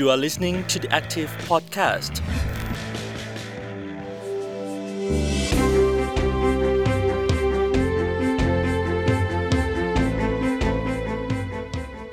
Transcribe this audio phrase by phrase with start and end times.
[0.00, 2.14] You are listening to the Active Podcast.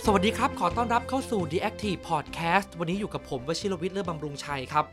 [0.05, 4.85] สวัสดีครับ ขอต้อนรับเข้าสู่ The Active Podcast วันนี้อยู่กับผมวชิรวิทย์เลือบำรุงชัยครับ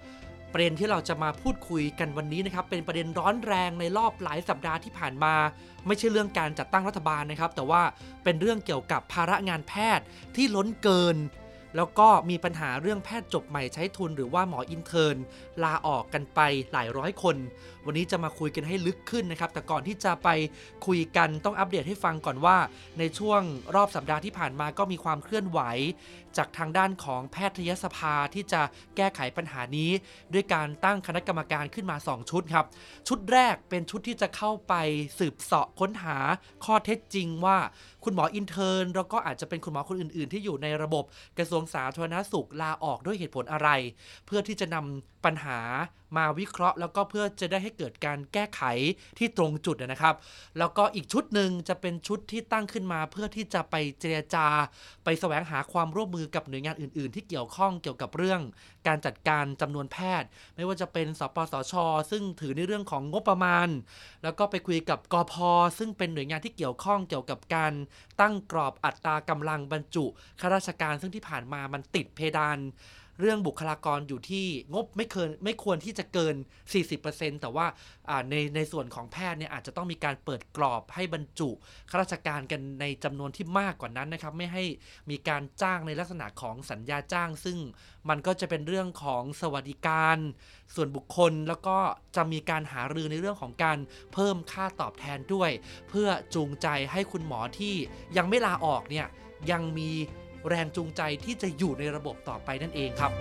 [0.52, 5.34] ประเด็นที่เราจะมาพูดคุยกันวันนี้นะครับ เป็นประเด็นร้อนแรงในรอบหลายสัปดาห์ที่ผ่านมา
[5.86, 7.82] ไม่ใช่เรื่องการจัดตั้งรัฐบาลนะครับ แต่ว่า
[8.24, 10.04] เป็นเรื่องเกี่ยวกับภาระงานแพทย์
[10.36, 11.18] ที่ล้นเกิน
[11.76, 15.16] แล้วก็มีปัญหาเรื่องแพทย์จบใหม่ใช้ทุนหรือว่าหมอ intern
[15.64, 16.40] ลาออกกันไป
[16.72, 17.36] หลายร้อยคน
[17.86, 20.28] วันนี้จะมาคุยกันให้ลึกขึ้นนะครับ แต่ก่อนที่จะไป
[20.86, 22.56] คุยกันต้องอัปเดตให้ฟังก่อนว่า
[22.98, 23.42] ในช่วง
[23.74, 25.60] รอบสัปดาห์ที่ผ่านมาก็มีความเคลื่อนไหว
[26.36, 28.62] จากทางด้านของแพทยสภาที่จะ
[28.96, 29.90] แก้ไขปัญหานี้
[30.32, 32.66] ด้วยการตั้งคณะกรรมการขึ้นมา 2 ชุดครับ
[33.08, 34.74] ชุดแรกเป็นชุดที่จะเข้าไป
[35.18, 36.18] สืบเสาะค้นหา
[36.64, 37.58] ข้อเท็จจริงว่า
[38.04, 41.04] คุณหมออินเทอร์นแล้วก็อาจจะเป็นคุณหมอคนอื่น ๆ ที่อยู่ในระบบ
[41.38, 43.68] กระทรวงสาธารณสุขลาออกด้วยเหตุผลอะไร
[44.26, 45.58] เพื่อที่จะนำปัญหา
[46.16, 48.62] มาวิเคราะห์ แล้วก็เพื่อจะได้ให้เกิดการแก้ไข
[49.18, 50.14] ที่ตรงจุดนะครับ
[50.58, 54.46] แล้วก็อีกชุดหนึ่งจะเป็นชุดที่ตั้งขึ้นมา เพื่อที่จะไปเจรจา
[55.04, 58.40] ไปแสวงหาความร่วมมือกับหน่วยงานอื่น ๆ ที่เกี่ยวข้องเกี่ยวกับเรื่อง
[58.86, 61.74] การจัดการจำนวนแพทย์ ไม่ว่าจะเป็นสปสช
[62.10, 63.68] ซึ่งถือในเรื่องของงบประมาณ
[64.22, 65.34] แล้วก็ไปคุยกับกพ
[65.78, 67.72] ซึ่งเป็นหน่วยงานที่เกี่ยวข้องเกี่ยวกับการ
[68.20, 70.04] ตั้งกรอบอัตรากำลังบรรจุ
[70.40, 72.58] ข้าราชการซึ่งที่ผ่านมามันติดเพดาน
[73.20, 76.34] เรื่องบุคลากรอยู่ที่งบไม่เกินไม่ควรที่จะเกิน
[76.88, 77.66] 40%แต่ว่า
[78.30, 81.50] ในในส่วนของแพทย์เนี่ยอาจจะต้องมีการเปิดกรอบให้บรรจุ
[81.90, 84.64] ข้าราชการกันในจำนวนที่มากกว่านั้นนะครับ ไม่ให้
[85.10, 87.58] มีการจ้างในลักษณะของสัญญาจ้าง ซึ่ง
[88.08, 90.18] มันก็จะเป็นเรื่องของสวัสดิการ
[90.74, 91.78] ส่วนบุคคลแล้วก็
[92.16, 93.78] จะมีการหารือในเรื่องของการ
[94.14, 95.50] เพิ่มค่าตอบแทนด้วย
[95.88, 97.74] เพื่อจูงใจให้คุณหมอที่
[98.16, 99.06] ยังไม่ลาออกเนี่ย
[99.50, 99.90] ยังมี
[100.48, 103.12] แรงจูงใจที่จะอยู่ในระบบต่อไปนั่นเองครับ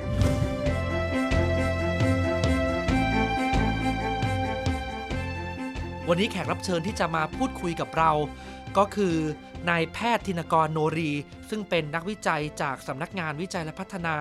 [6.09, 8.11] วันนี้แขกรับเชิญที่จะมาพูดคุยกับเรา
[8.77, 9.15] ก็คือ
[9.69, 11.11] นายแพทย์ธินกรโนรี
[11.49, 14.15] ซึ่งเป็นนักวิจัยจากสำนักงานวิจัยและพัฒนา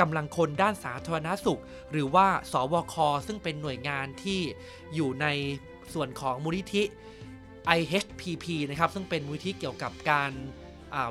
[0.00, 1.60] กำลังคนด้านสาธารณสุข
[1.90, 2.94] หรือว่าสวค
[3.26, 4.40] ซึ่งเป็นหน่วยงานที่
[4.94, 5.26] อยู่ใน
[5.94, 6.82] ส่วนของมูลนิธิ
[7.78, 10.30] IHPP นะครับ ซึ่งเป็นมูลนิธิเกี่ยวกับการ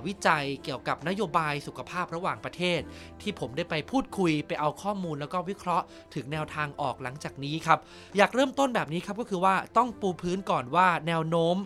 [0.07, 2.79] วิจัยเกี่ยวกับนโยบายสุขภาพระหว่างประเทศ
[3.21, 5.85] ที่ผมได้ไปพูดคุยไปเอาข้อมูลแล้วก็วิเคราะห์
[6.15, 7.79] ถึงแนวทางออกหลังจากนี้ครับ
[8.17, 11.57] อยากเริ่มต้นแบบนี้ครับก็คือว่าต้องปูพื้นก่อนว่าแนวโน้ม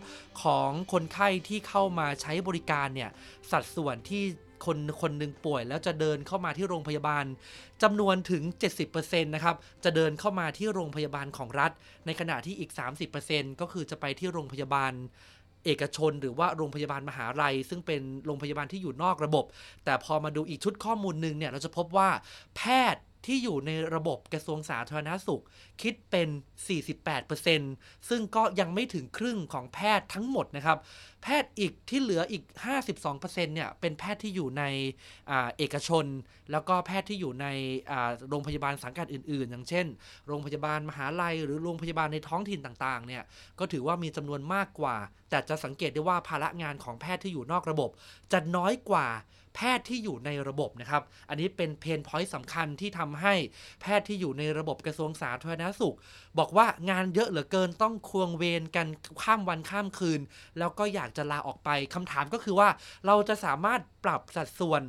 [0.44, 3.10] ของคนไข้ที่เข้ามาใช้บริการเนี่ย
[3.52, 4.24] สัดส่วนที่
[4.66, 7.26] คนคนหนึ่งป่วยแล้วจะเดินเข้ามาที่โรงพยาบาล
[7.84, 8.44] จำนวนถึง
[8.84, 11.72] 70%นะครับ จะเดินเข้ามาที่โรงพยาบาลของรัฐ
[12.06, 12.72] ในขณะที่อีก
[13.16, 14.92] 30%ก็คือจะไปที่โรงพยาบาล
[15.68, 19.46] เอกชน หรือว่าโรงพยาบาลมหาลัย ซึ่งเป็นโรงพยาบาลที่อยู่นอกระบบ
[19.86, 22.10] แต่พอมาดูอีกชุดข้อมูลหนึ่งเนี่ยเราจะพบว่า
[22.58, 22.62] แพ
[22.94, 25.44] ทย์ที่อยู่ในระบบกระทรวงสาธารณสุข
[25.82, 26.30] คิดเป็น
[26.98, 30.78] 48%ซึ่งก็ยังไม่ถึงครึ่งของแพทย์ทั้งหมดนะครับ
[31.24, 32.44] แพทย์อีกที่เหลืออีก
[32.94, 34.64] 52%เนี่ยเป็นแพทย์ที่อยู่ใน
[35.30, 36.06] อเอกชน
[36.52, 37.48] แล้วก็แพทย์ที่อยู่ใน
[38.30, 39.86] โรงพยาบาลสังกัดอื่นๆ อย่างเช่น
[40.28, 43.24] โรงพยาบาลมหาลัย หรือโรงพยาบาลในท้องถิ่นต่างๆเนี่ย
[43.60, 44.96] ก็ถือว่ามีจำนวนมากกว่า
[45.30, 47.90] แต่จะสังเกตได้ว่าภาระงานของแพทย์ที่อยู่นอกระบบ
[48.32, 49.08] จะน้อยกว่า
[49.56, 53.34] แพทย์ที่อยู่ในระบบนะครับ อันนี้เป็นเพนพอยต์สำคัญที่ทำให้
[53.82, 55.96] แพทย์ที่อยู่ในระบบกระทรวงสาธารณสุข
[56.40, 58.88] บอกว่างานเยอะเหลือเกินต้องควงเวรกัน
[59.24, 60.22] ข้ามวันข้ามคืน
[60.60, 62.70] แล้วก็อยากจะลาออกไปคำถามก็คือว่า
[63.06, 64.84] เราจะสามารถปรับสัดส่วน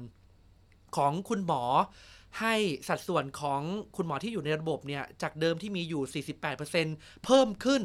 [0.97, 1.63] ของคุณหมอ
[2.41, 2.55] ให้
[2.89, 3.61] สัดส่วนของ
[3.97, 7.83] คุณหมอที่อยู่ในระบบเนี่ย จากเดิมที่มีอยู่ 48%เพิ่มขึ้น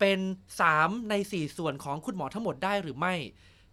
[0.00, 0.20] เป็น
[0.64, 3.14] 3 ใน 4 ส่วนของคุณหมอทั้งหมดได้หรือไม่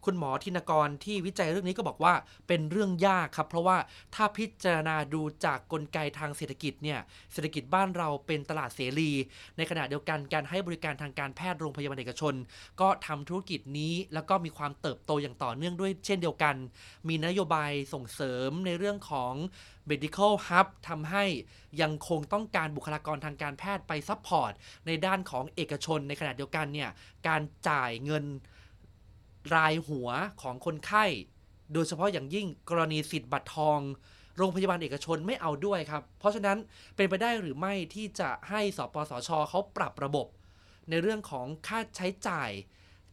[0.06, 2.14] คุณหมอทินกรที่วิจัยเรื่องนี้ก็บอกว่า
[2.48, 3.78] เป็นเรื่องยากครับ เพราะว่า
[4.16, 7.00] ถ้าพิจารณาดูจากกลไกทางเศรษฐกิจเนี่ย
[7.34, 9.12] เศรษฐกิจบ้านเราเป็นตลาดเสรี
[9.58, 12.34] ในขณะเดียวกันการให้บริการทางการแพทย์โรงพยาบาลเอกชน
[12.82, 16.56] ก็ทำธุรกิจนี้แล้วก็มีความเติบโตอย่างต่อเนื่องด้วยเช่นเดียวกัน
[17.08, 19.34] มีนโยบายส่งเสริมในเรื่องของ
[19.90, 21.24] medical hub ทำให้
[21.82, 24.52] ยังคงต้องการบุคลากรทางการแพทย์ไป support
[24.88, 26.90] ในด้านของเอกชนในขณะเดียวกันเนี่ย
[27.28, 28.26] การจ่ายเงิน
[29.54, 30.10] รายหัว
[30.42, 31.06] ของคนไข้
[31.74, 33.80] โดยเฉพาะอย่างยิ่งกรณีสิทธิ์บัตรทอง
[34.38, 36.58] โรงพยาบาลเอกชนไม่เอาด้วยครับ เพราะฉะนั้น
[36.96, 40.28] เป็นไปได้หรือไม่ที่จะให้สปสชเขาปรับระบบ
[40.90, 42.50] ในเรื่องของค่าใช้จ่าย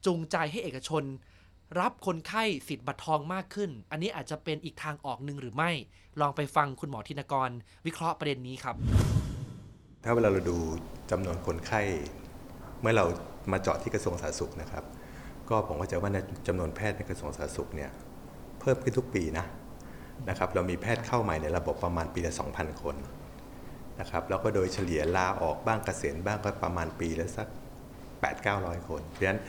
[0.07, 1.05] จูงใจให้เอกชน
[1.81, 5.71] รับคนไข้สิทธิ์บัตรทองมากขึ้น อันนี้อาจจะเป็นอีกทางออกหนึ่งหรือไม่
[6.21, 7.51] ลองไปฟังคุณหมอธินกร
[7.87, 8.77] วิเคราะห์ประเด็นนี้ครับ
[10.05, 10.57] ถ้าเวลาเราดู
[11.11, 11.81] จำนวนคนไข้
[12.81, 13.05] เมื่อเรา
[13.53, 14.85] มาเจาะที่กระทรวงสาธารณสุขนะครับ
[15.53, 16.11] ก็ผมก็จะว่า
[16.47, 17.91] จำนวนแพทย์ในกระทรวงสาธารณสุขเนี่ย
[18.61, 19.47] เพิ่มขึ้นทุกปีนะ
[20.29, 22.97] นะครับเรามีแพทย์เข้าใหม่ในระบบประมาณปีละ2,000 คน
[24.01, 27.49] นะครับแล้วก็โดยเฉลี่ยลาออกบ้างเกษียณบ้างก็ประมาณปีละสัก
[28.19, 29.41] 8-900 คนเพราะฉะนั้น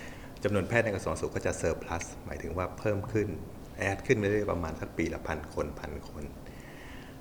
[0.44, 3.28] จำนวนแพทย์ในกระทรวงสุขก็จะเซอร์พลัสหมายถึงว่าเพิ่มขึ้น
[3.78, 6.24] แอดขึ้นไปเรื่อยประมาณสักปีละพันคนพันคน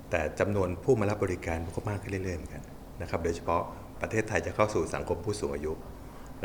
[0.09, 2.63] แต่จำนวนผู้มารับบริการก็มากขึ้นเรื่อยๆเหมือนกัน
[3.01, 3.61] นะครับโดยเฉพาะ
[4.01, 5.73] ประเทศไทยจะเข้าสู่สังคมผู้สูงอายุ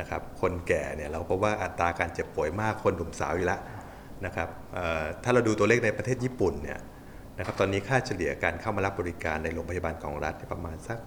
[0.00, 3.60] นะครับคนแก่เนี่ยเราพบว่าอัตราการเจ็บป่วยมากคนหนุ่มสาวอยู่แล้ว
[4.26, 4.48] นะครับ
[5.22, 6.80] ถ้าเราดูตัวเลขในประเทศญี่ปุ่นเนี่ย
[7.38, 10.98] นะครับตอนนี้ค่าเฉลี่ยการเข้ามารับบริการในโรงพยาบาลของรัฐประมาณสัก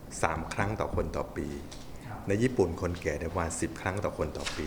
[0.00, 1.46] 3 ครั้งต่อคนต่อปี
[2.28, 4.66] ในญี่ปุ่นคนแก่ประมาณ 10 ครั้งต่อคนต่อปี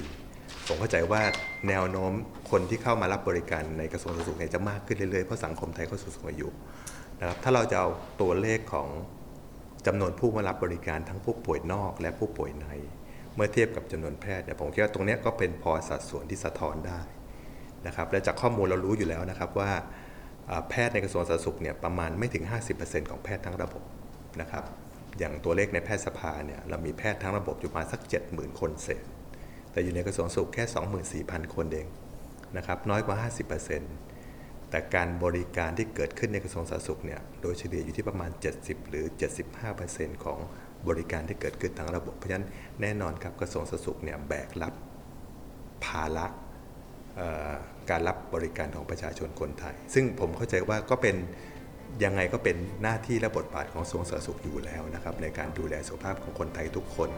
[0.68, 1.22] ผมเข้าใจว่า
[1.70, 2.12] แนวโน้ม
[2.52, 6.48] คนที่เข้ามารับบริการในกระทรวงสาธารณสุขจะมากขึ้นเรื่อยๆ เพราะสังคมไทยเข้าสู่สูงอายุ
[7.20, 7.90] นะครับถ้าเราจะเอา
[8.22, 8.90] ตัวเลขของ
[9.88, 12.68] จำนวนผู้มารับบริการทั้งผู้ป่วยนอกและผู้ป่วยใน
[13.36, 17.00] เมื่อเทียบกับจำนวนแพทย์เนี่ยผมคิดว่าตรงนี้ก็เป็นพอสัดส่วนที่สะท้อนได้
[17.88, 19.72] นะครับและจากข้อมูลเรารู้อยู่แล้วนะครับว่า
[20.70, 22.44] แพทย์ในกระทรวงสาธารณสุขเนี่ยประมาณไม่ถึง
[22.78, 23.84] 50%ของแพทย์ทั้งระบบ
[24.42, 24.64] นะครับ
[25.20, 29.04] อย่างตัวเลขในแพทยสภาเนี่ยเรามีแพทย์ทั้งระบบอยู่ประมาณสัก 70,000 คนเศษ
[29.72, 31.88] แต่อยู่ในกระทรวงสุขแค่ 24,000 คนเอง
[32.58, 33.30] นะครับน้อยกว่า
[33.94, 38.32] 50%แต่การบริการที่เกิดขึ้นในกระทรวงสาธารณสุขเนี่ยโดยเฉลี่ยอยู่ที่ประมาณ
[38.62, 39.06] 70 หรือ
[39.66, 40.40] 75%ของ
[40.90, 42.48] บริการที่เกิดขึ้นทั้งระบบ เพราะฉะนั้น
[42.82, 44.74] แน่นอนครับกระทรวงสาธารณสุขเนี่ยแบกรับ
[45.86, 46.28] ภาระ
[47.90, 51.16] การรับบริการของประชาชนคนไทย ซึ่งผมเข้าใจว่าก็เป็น
[52.04, 57.10] ยังไงก็เป็นหน้าที่และบทบาทของกระทรวงสาธารณสุขอยู่แล้วนะครับในการดูแลสุขภาพของคนไทยทุกคน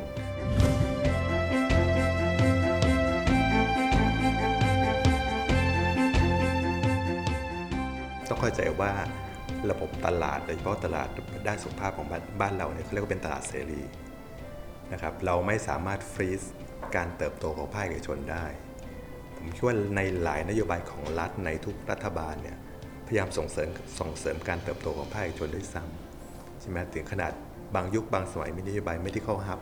[8.30, 8.92] ต้องเข้าใจว่า
[9.72, 11.08] ระบบตลาดโดยเฉพาะตลาด
[11.48, 12.08] ด้านสุขภาพของ
[12.42, 13.82] บ้านเราเนี่ยเขาเรียกว่าเป็นตลาดเสรี
[14.94, 16.42] นะครับเราไม่สามารถฟรีซ
[16.96, 18.46] การเติบโตของภาคเอกชนได้
[19.36, 22.58] ผมคิดว่าในหลายนโยบายของรัฐในทุกรัฐบาลเนี่ย
[23.08, 23.70] พยายามส่งเสริม
[24.00, 27.32] ส่งเสริมการเติบโตของภาคเอกชนด้วยซ้ำใช่ไหมถึงขนาด
[27.76, 29.60] บางยุคบางสมัยมีนโยบายไม่ที่เข้าฮับ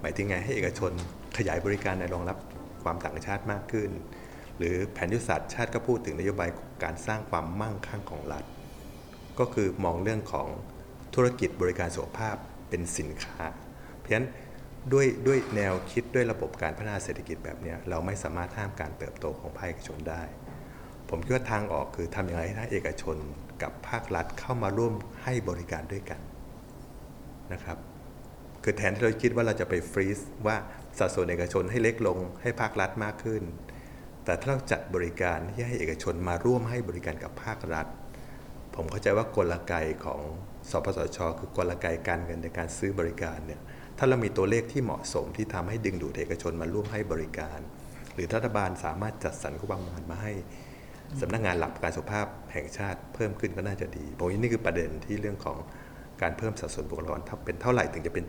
[0.00, 0.92] หมายถึงไงให้เอกชน
[1.38, 2.38] ขยายบริการในรองรับ
[2.82, 3.90] ความต่างชาติมากขึ้น
[4.58, 6.50] หรือแผนยุทธศาสตร์ชาติก็พูดถึงนโยบาย
[6.84, 8.43] การสร้างความมั่งคั่งของรัฐ
[9.38, 10.48] ก็คือมองเรื่องของ
[11.14, 12.36] ธุรกิจบริการสุขภาพ
[12.68, 13.42] เป็นสินค้า
[13.98, 14.28] เพราะฉะนั้น
[14.92, 20.22] ด้วยด้วยแนวคิดด้วยระบบการพัฒนาเศรษฐกิจแบบนี้เราไม่สามารถห้ามการเติบโตของภาคเอกชนได้
[21.08, 23.16] ผมคิดว่าทางออกคือทำอย่างไรให้ทั้งเอกชน
[23.62, 26.20] กับภาครัฐเข้ามาร่วมให้บริการด้วยกัน
[27.52, 27.78] นะครับ
[28.62, 30.56] คือแทนที่เราคิดว่าเราจะไปฟรีซว่า
[30.98, 33.42] สัดส่วนเอกชนให้เล็กลงให้ภาครัฐมากขึ้น
[34.24, 37.86] แต่ถ้าเราจัดบริการที่ให้เอกชนมาร่วมให้บริการกับภาครัฐ
[38.74, 39.74] ผมเข้าใจว่ากลไก
[40.04, 40.20] ของ
[40.70, 43.60] สปสช คือกลไกการเงินในการซื้อบริการเนี่ย
[43.98, 47.58] ถ้าเรามีตัวเลขที่เหมาะสมที่ทำให้ดึงดูดเอกชนมาร่วมให้บริการ
[48.14, 50.32] หรือรัฐบาลสามารถจัดสรรงบประมาณมาให้
[51.20, 55.56] สำนักงานหลักกันสุขภาพแห่งชาติเพิ่มขึ้นก็น่าจะดีผมว่านี่คือประเด็นที่เรื่องของ
[56.22, 58.24] การเพิ่มสัดส่วนบุคลากรถ้าเป็นเท่าไหร่ถึงจะเป็น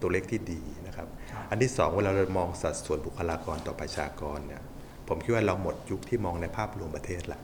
[0.00, 1.08] ตัวเลขที่ดีนะครับ
[1.50, 4.62] อันที่สองเวลาเรามองสัดส่วนบุคลากรต่อประชากรเนี่ย
[5.08, 7.40] ผมคิดว่าเราหมดยุคที่มองในภาพรวมประเทศละ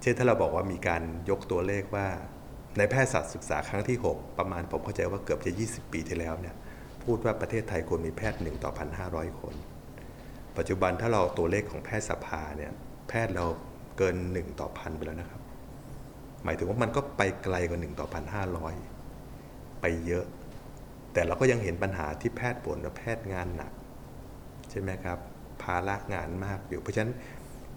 [0.00, 2.06] เช่นถ้าเราบอกว่ามีการยกตัวเลขว่า
[2.78, 6.54] ในแพทยศาสตร์ศึกษาครั้งที่ 6 ประมาณผมเข้าใจว่าเกือบจะ 20 ปีที่แล้วเนี่ย
[7.04, 8.72] พูดว่าประเทศไทยควรมีแพทย์1ต่อ
[9.06, 9.54] 1,500 คน
[10.56, 12.72] ปัจจุบันถ้าเราตัวเลขของแพทยสภาเนี่ย
[13.08, 13.44] แพทย์เรา
[13.98, 15.40] เกิน 1 ต่อพันไปแล้วนะครับ
[16.44, 18.74] หมายถึงว่ามันก็ไปไกลกว่า 1 ต่อพันห้าร้อย
[19.80, 20.24] ไปเยอะ
[21.12, 23.72] แต่เราก็ยังเห็นปัญหาที่แพทย์ปวดและแพทย์งานหนัก
[24.70, 25.18] ใช่ไหมครับ
[25.62, 27.12] ภาระงานมากอยู่เพราะฉะนั้น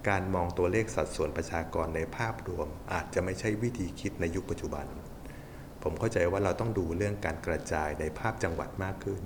[0.09, 4.85] การมองตัวเลขสัดส่วนประชากรในภาพรวม อาจจะไม่ใช่วิธีคิดในยุคปัจจุบัน
[5.83, 9.21] ผมเข้าใจว่าเราต้องดูเรื่องการกระจายในภาพจังหวัดมากขึ้น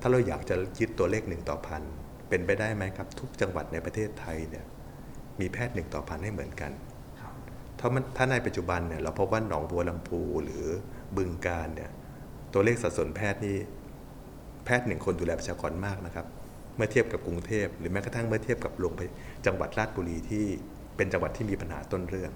[0.00, 1.82] ถ้าเราอยากจะยึดตัวเลขหนึ่งต่อพัน
[2.28, 4.64] เป็นไปได้ไหมครับทุกจังหวัดในประเทศไทยเนี่ย
[5.40, 6.72] มีแพทย์หนึ่งต่อพันให้เหมือนกัน
[7.78, 10.64] ถ้ามันถ้าในปัจจุบันเนี่ยเราพบว่าหนองบัวลำพูหรือ
[11.16, 11.90] บึงการเนี่ย
[12.52, 13.56] ตัวเลขสัดส่วนแพทย์นี่
[14.64, 16.26] แพทย์หนึ่งคนดูแลประชากรมากนะครับ
[16.80, 19.10] มื่อเทียบกับกรุงเทพหรือแม้กระทั่งเมื่อเทียบกับโรงพยาบาล
[19.46, 20.44] จังหวัดราชบุรีที่
[20.96, 22.32] เป็นจังหวัดที่มีปัญหาต้นเรื่อง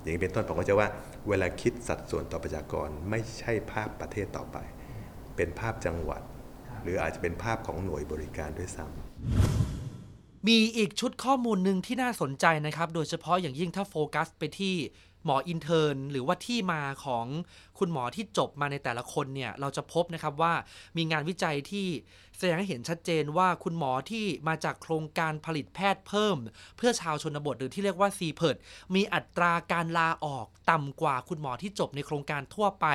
[0.00, 0.88] อย่างนี้เป็นต้นผมก็จะว่า
[1.28, 4.56] เวลาคิดสัดส่วนต่อประชากรไม่ใช่ภาพประเทศต่อไป
[5.36, 6.22] เป็นภาพจังหวัด
[6.82, 14.74] หรืออาจจะเป็นภาพของหน่วยบริการด้วยซ้ำมีอีกชุดข้อมูลหนึ่งที่น่าสนใจนะครับ โดยเฉพาะอย่างยิ่งถ้าโฟกัสไปที่
[15.24, 17.26] หมอ intern หรือว่าที่มาของ
[17.78, 20.52] คุณหมอที่จบมาในแต่ละคนเนี่ยเราจะพบนะครับว่า
[20.96, 21.86] มีงานวิจัยที่
[22.38, 26.36] แสดงให้เห็นชัดเจนว่าคุณหมอที่มาจากโครงการผลิตแพทย์เพิ่ม
[26.76, 28.56] เพื่อชาวชนบทหรือที่เรียกว่า c ีเพิด
[28.94, 32.86] มีอัตราการลาออกต่ำกว่าคุณหมอที่จบในโครงการทั่วไป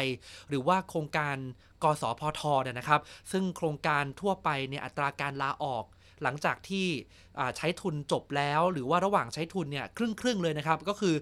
[0.49, 1.35] หรือว่าโครงการ
[1.83, 5.85] กสพทเนี่ยนะครับ ซึ่งโครงการทั่วไปเนี่ยอัตราการลาออก
[6.23, 6.87] หลังจากที่
[7.57, 11.15] ใช้ทุนจบแล้ว หรือว่าระหว่างใช้ทุนเนี่ยครึ่งครึ่งเลยนะครับ ก็คือ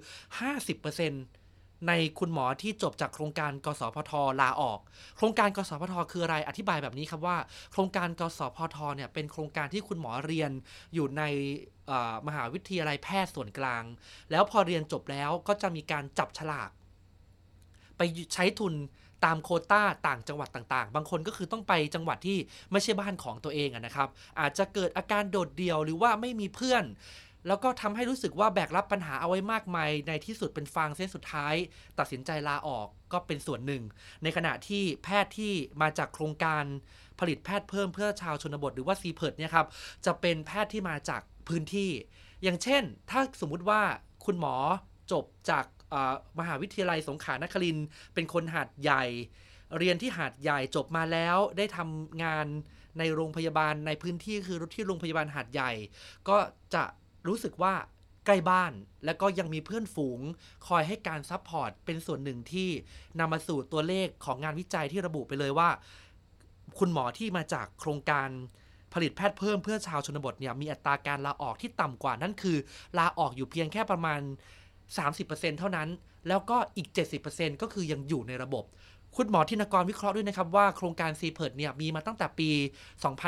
[0.69, 4.11] 50%ในคุณหมอที่จบจากโครงการกสพท
[4.41, 4.79] ลาออก
[5.17, 7.37] โครงการกสพทคืออะไรอธิบายแบบนี้ครับว่า
[7.71, 10.51] โครงการกสพทเนี่ยเป็นโครงการที่คุณหมอเรียน
[10.93, 11.23] อยู่ใน
[12.27, 13.83] มหาวิทยาลัยแพทย์ส่วนกลาง
[14.31, 16.69] แล้วพอเรียนจบแล้วก็จะมีการจับฉลาก
[17.97, 18.01] ไป
[18.33, 18.73] ใช้ทุน
[19.25, 22.38] ตามโคต้าต่างจังหวัดต่างๆ บางคนก็คือต้องไปจังหวัดที่
[22.72, 26.84] ไม่ใช่บ้านของตัวเองนะครับ อาจจะเกิดอาการโดดเดี่ยวหรือว่าไม่มีเพื่อน
[27.48, 31.55] แล้วก็ทำให้รู้สึกว่าแบกรับปัญหาเอาไว้มากมาย ในที่สุดเป็นฟางเส้นสุดท้าย
[32.00, 33.84] ตัดสินใจลาออกก็เป็นส่วนหนึ่ง
[34.24, 36.63] ในขณะที่แพทย์ที่มาจากโครงการ
[37.20, 39.67] ผลิตแพทย์เพิ่มเพื่อชาวชนบทหรือว่าซีเพิร์ดเนี่ยครับ
[40.05, 41.91] จะเป็นแพทย์ที่มาจากพื้นที่
[42.44, 43.82] อย่างเช่น ถ้าสมมุติว่า
[44.25, 44.55] คุณหมอ
[45.12, 45.65] จบจาก
[46.39, 47.77] มหาวิทยาลัยสงขลานครินทร์
[48.13, 49.03] เป็นคนหาดใหญ่
[49.77, 52.47] เรียนที่หาดใหญ่จบมาแล้วได้ทำงาน
[52.99, 55.71] ในโรงพยาบาลในพื้นที่คือที่โรงพยาบาลหาดใหญ่
[56.29, 56.37] ก็
[56.73, 56.83] จะ
[57.27, 57.73] รู้สึกว่า
[58.25, 58.73] ใกล้บ้าน
[59.05, 60.19] และก็ยังมีเพื่อนฝูง
[60.67, 62.69] คอยให้การ support เป็นส่วนหนึ่งที่
[63.19, 65.69] นำมาสู่ตัวเลขของงานวิจัยที่ระบุไปเลยว่า
[66.79, 68.29] คุณหมอที่มาจากโครงการ
[68.93, 72.57] ผลิตแพทย์เพิ่มเพื่อชาวชนบทเนี่ยมีอัตราการลาออกที่ต่ำกว่านั่นคือ
[72.97, 74.21] ลาออกอยู่เพียงแค่ประมาณ
[74.93, 75.89] 30%เท่านั้น
[76.27, 76.87] แล้วก็อีก
[77.25, 78.63] 70%ก็คือยังอยู่ในระบบ
[79.15, 82.49] คุณหมอทินกรวิเคราะห์ด้วยนะครับว่าโครงการ CPIRD เนี่ยมีมาตั้งแต่ปี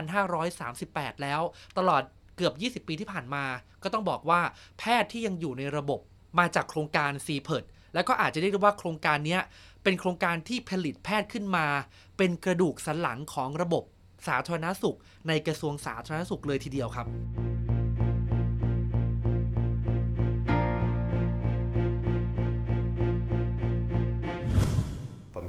[0.04, 1.42] 2538 แล้ว
[1.78, 2.04] ตลอด
[2.38, 3.44] เกือบ 20 ปีที่ผ่านมา
[3.84, 4.42] ก็ต้องบอกว่า
[4.80, 6.00] แพทย์ที่ยังอยู่ในระบบ
[6.40, 9.40] มาจากโครงการ CPIRD แล้วก็อาจจะเรียกได้ว่าโครงการนี้
[9.84, 11.66] เป็นโครงการที่ผลิตแพทย์ขึ้นมา
[12.18, 13.84] เป็นกระดูกสันหลังของระบบ
[14.28, 14.98] สาธารณสุข
[15.28, 17.08] ในกระทรวงสาธารณสุขเลยทีเดียวครับ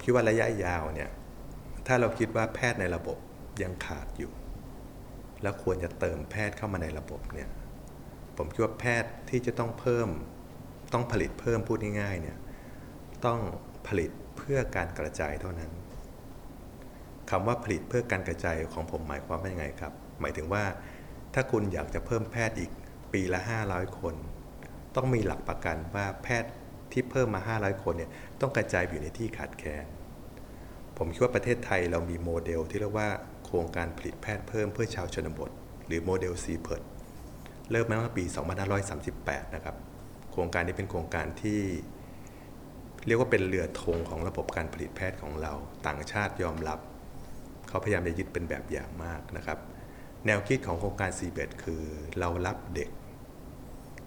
[0.09, 1.11] คิดว่าระยะยาวเนี่ย
[1.87, 3.19] ถ้าเราคิดว่าแพทย์ในระบบ
[3.63, 4.33] ยังขาดอยู่
[5.43, 7.49] แล้วควรจะเติมแพทย์เข้ามาในระบบเนี่ย
[8.37, 10.09] ผมคิดว่าแพทย์ที่จะต้องเพิ่ม
[10.93, 12.39] ต้องผลิตเพิ่มพูดง่ายๆเนี่ย
[13.27, 13.41] ต้อง
[13.89, 15.71] ผลิตเพื่อการกระจายเท่านั้น
[17.31, 20.65] คำว่าผลิตเพื่อการกระจายของผมหมายความว่ายังไงครับ หมายถึงว่า
[21.35, 22.71] ถ้าคุณอยากจะเพิ่มแพทย์อีก
[23.13, 24.15] ปีละ 500 คน
[24.97, 26.51] ต้องมีหลักประกันว่าแพทย์
[26.93, 28.11] ที่เพิ่มมา 500 คนเนี่ย
[28.41, 29.87] ต้องกระจายอยู่ในที่ขาดแคลน
[30.99, 33.09] ผมคิดว่าประเทศไทยเรามีโมเดลที่เรียกว่า
[33.45, 35.51] โครงการผลิตแพทย์เพิ่มเพื่อชาวชนบท
[35.87, 36.83] หรือโมเดล c เพิร์ด
[37.71, 38.25] เริ่มมาตั้งแต่ปี
[38.89, 39.77] 2538 นะครับ
[40.33, 41.61] โครงการนี้เป็นโครงการที่
[43.07, 45.53] เรียกว่าเป็นเรือธงของระบบการผลิตแพทย์ของเรา
[45.87, 46.79] ต่างชาติยอมรับ
[47.69, 49.59] เขาพยายามจะยึดเป็นแบบอย่างมากนะครับ
[50.27, 51.83] แนวคิดของโครงการ c เบคือ
[52.19, 52.89] เรารับเด็ก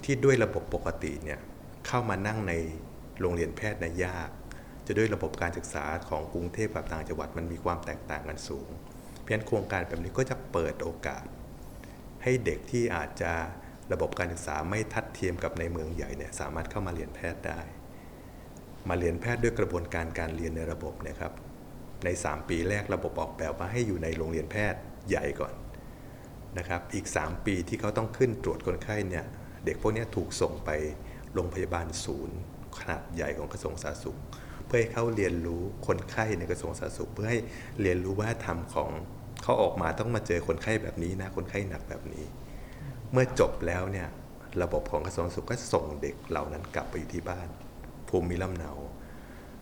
[0.04, 1.40] ที่ด้วยระบบปกติเนี่ย
[1.88, 2.54] เข้ามานั่งใน
[3.20, 4.30] โรงเรียนแพทย์ในยาก
[4.88, 8.70] จะด้วยระบบการศึกษาของกรุงเทพกับต่างจังหวัดมันมีความแตกต่างกันสูง
[9.24, 11.26] เพียงโครงการแบบนี้ก็จะเปิดโอกาส
[12.24, 13.34] ให้เด็กที่อาจจะ
[13.94, 17.60] ระบบการศึกษาไม่ทัดเทียมกับในเมืองใหญ่เนี่ยสามารถเข้ามาเรียนแพทย์ได้
[18.90, 21.32] มาเรียนแพทย์ด้วยกระบวนการการเรียนในระบบนะครับ
[22.06, 25.54] ใน 3 ปีแรกระบบออกแบบมาให้อยู่ในโรงเรียนแพทย์ใหญ่ก่อน
[26.58, 29.26] นะครับอีก 3 ปีที่เขาต้องขึ้นตรวจคนไข้เนี่ย
[29.66, 30.70] เด็กพวกนี้ถูกส่งไป
[31.34, 32.38] โรงพยาบาลศูนย์
[32.80, 34.20] ขนาดใหญ่ของกระทรวงสาธารณสุข
[34.72, 37.40] เพื่อให้เขาเรียนรู้คนไข้ในกระทรวงสาธารณสุข เพื่อให้
[37.82, 38.90] เรียนรู้ว่าธรรมของ
[39.44, 42.26] เขาออกมาต้องมาเจอคนไข้แบบนี้นะคนไข้หนักแบบนี้
[43.12, 44.08] เมื่อจบแล้วเนี่ย
[44.64, 47.48] ระบบของกระทรวงสุขก็ส่งเด็กเหล่านั้นกลับไปอยู่ที่บ้าน
[48.10, 48.72] ภูมิลำเนา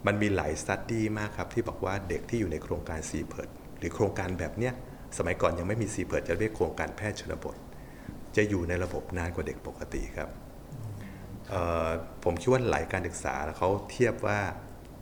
[0.06, 3.50] มันมีหลาย study มากครับ ที่บอกว่าเด็กที่อยู่ในโครงการ CPIRD
[3.80, 4.74] หรือโครงการแบบเนี้ย
[5.18, 7.56] สมัยก่อนยังไม่มี CPIRD จะเรียกโครงการแพทย์ชนบท
[8.36, 10.30] จะอยู่ในระบบนานกว่าเด็กปกติครับ
[12.24, 14.40] ผมคิดว่าหลายการศึกษาเขาเทียบว่า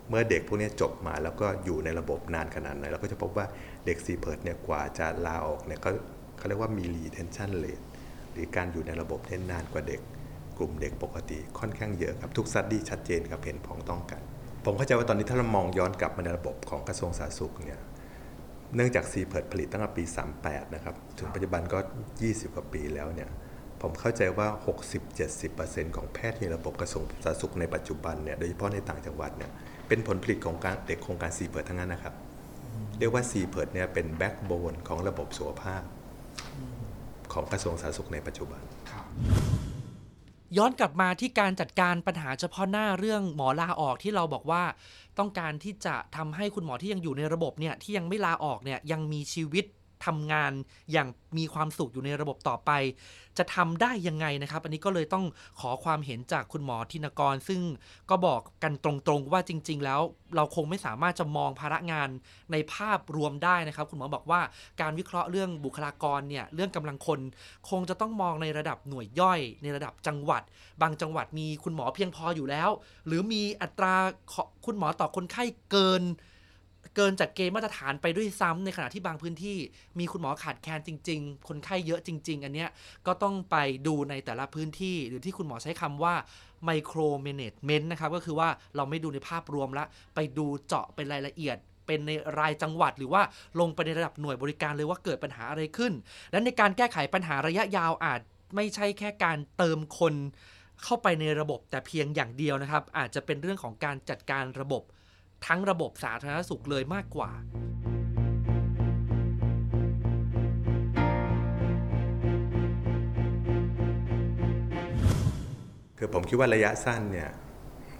[0.10, 3.46] เมื่อเด็กพวกนี้จบมาแล้วก็อยู่ในระบบนานขนาดไหนเราก็จะพบว่า
[3.86, 5.92] เด็ก CPIRD เนี่ยกว่าจะลาออกเนี่ยเขา
[6.38, 7.80] เขาเรียกว่ามี retention rate
[8.32, 10.02] หรือการอยู่ในระบบเนี่ยนานกว่าเด็ก
[10.58, 14.22] กลุ่มเด็กปกติค่อนข้างเยอะครับทุก study ชัดเจนครับเห็นพ้องต้องกัน
[14.66, 17.80] ผมเข้าใจว่าตอนนี้ถ้าเรามองย้อนกลับมาในระบบของกระทรวงสาธารณสุขเนี่ย
[18.76, 20.04] เนื่องจาก CPIRD ผลิตตั้งแต่ปี
[20.40, 21.80] 38 นะครับ ถึงปัจจุบันก็
[22.18, 23.30] 20 กว่าปีแล้วเนี่ย
[23.82, 24.48] ผมเข้าใจว่า
[25.22, 29.52] 60-70%ของแพทย์ในระบบกระทรวงสาธารณสุขในปัจจุบันเนี่ยโดยเฉพาะในต่างจังหวัดเนี่ย
[29.88, 32.14] เป็นผลผลิตของการเด็กโครงการ CPIRD ทั้งนั้นนะครับ
[33.00, 35.84] เรียกว่า CPIRD เนี่ยเป็น backbone ของระบบสุขภาพ
[37.34, 38.62] ของกระทรวงสาธารณสุขในปัจจุบัน
[40.58, 44.64] ย้อนกลับมาที่การจัดการปัญหาเฉพาะหน้าเรื่องหมอลาออกที่เราบอกว่า
[45.20, 49.66] ต้องการที่จะทำให้คุณหมอที่ยังอยู่ในระบบเนี่ยที่ยังไม่ลาออกเนี่ยยังมีชีวิต
[50.06, 50.52] ทำงาน
[50.92, 52.72] อย่างมีความสุขอยู่ในระบบต่อไป
[53.38, 55.26] จะทำได้ยังไงนะครับ อันนี้ก็เลยต้อง
[55.60, 57.62] ขอความเห็นจากคุณหมอธินกร ซึ่ง
[58.10, 60.02] ก็บอกกันตรงๆว่าจริง ๆ แล้ว
[60.36, 62.10] เราคงไม่สามารถจะมองภาระงาน
[62.52, 64.42] ในภาพรวมได้นะครับ คุณหมอบอกว่า
[64.82, 67.20] การวิเคราะห์เรื่องบุคลากรเนี่ยเรื่องกำลังคน
[67.70, 70.42] คงจะต้องมองในระดับหน่วยย่อย ในระดับจังหวัด
[70.82, 72.70] บางจังหวัดมีคุณหมอเพียงพออยู่แล้ว
[73.08, 73.96] หรือมีอัตรา
[74.66, 76.04] คุณหมอต่อคนไข้เกิน
[76.98, 79.58] เกินจากเกณฑ์มาตรฐานไปด้วยซ้ำในขณะที่บางพื้นที่
[80.00, 82.70] มีคุณหมอขาดแคลนจริง ๆ คนไข้เยอะจริง ๆ อันเนี้ย
[83.08, 83.56] ก็ต้องไป
[83.88, 86.14] ดูในแต่ละพื้นที่ หรือที่คุณหมอใช้คำว่า
[86.66, 89.86] ไมโครเมเนจเมนต์นะครับก็คือว่าเราไม่ดูในภาพรวมละ
[90.16, 93.22] ไปดูเจาะเป็นรายละเอียดเป็นในรายจังหวัดหรือว่า
[93.60, 95.94] ลงไปในระดับหน่วยบริการเลยว่าเกิดปัญหาอะไรขึ้น
[96.32, 98.22] และในการแก้ไขปัญหาระยะยาวอาจ
[98.56, 100.14] ไม่ใช่แค่การเติมคน
[100.84, 104.84] เข้าไปในระบบแต่เพียงอย่างเดียวนะครับ อาจจะเป็นเรื่องของการจัดการระบบ
[105.46, 107.32] ทั้งระบบสาธารณสุขเลยมากกว่า
[115.98, 117.30] คือผมคิดว่าระยะสั้นเนี่ย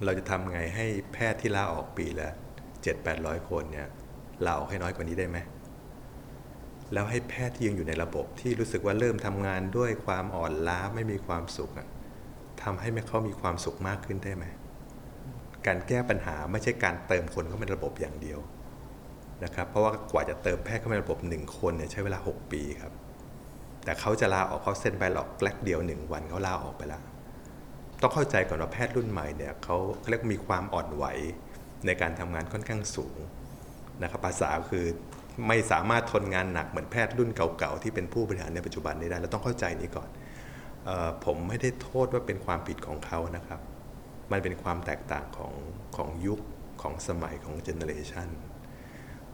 [0.04, 2.30] เราจะทำไงให้แพทย์ที่ลาออกปีละ
[2.68, 3.88] 7 8 0 0 คนเนี่ย
[4.44, 5.38] ลาออกให้น้อยกว่านี้ได้ไหม
[6.92, 11.70] แล้วให้แพทย์ที่ยังอยู่ในระบบที่รู้สึกว่าเริ่มทำงานด้วยความอ่อนล้าไม่มีความสุข
[12.62, 14.44] ทำให้เขามีความสุขมากขึ้นได้ไหม
[15.66, 18.38] การแก้ปัญหาไม่ใช่การเติมคนเข้าในระบบอย่างเดียว
[19.44, 22.92] นะครับ เพราะว่ากว่าจะเติมแพทย์เข้าในระบบหนึ่งคนเนี่ยใช้เวลา 6 ปีครับ
[23.84, 27.02] แต่เขาจะลาออกเขาเซ็นใบหลอกแกลกเดียวหนึ่งวันเขาลาออกไปแล้ว
[28.02, 29.76] ต้องเข้าใจก่อนว่าแพทย์รุ่นใหม่เนี่ยเขา
[30.08, 31.04] เรียกมีความอ่อนไหว
[31.86, 33.16] ในการทำงานค่อนข้างสูง
[34.02, 34.84] นะครับภาษาคือ
[35.48, 40.08] ไม่สามารถทนงานหนักเหมือนแพทย์รุ่นเก่าๆที่เป็นผู้บริหารในปัจจุบันนี้ได้เราต้องเข้าใจนี้ก่อน
[40.88, 43.60] ออผมไม่ได้โทษว่าเป็นความผิดของเขานะครับ
[44.32, 45.52] มันเป็นความแตกต่างของ
[45.96, 46.40] ของยุค
[46.82, 48.28] ของสมัยของเจเนอเรชัน